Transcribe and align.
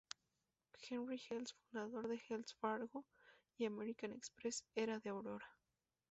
Henry 0.89 1.21
Wells, 1.29 1.53
fundador 1.53 2.07
de 2.07 2.19
Wells 2.31 2.55
Fargo 2.59 3.05
y 3.55 3.65
American 3.65 4.11
Express 4.13 4.63
era 4.73 4.97
de 4.97 5.11
Aurora. 5.11 5.45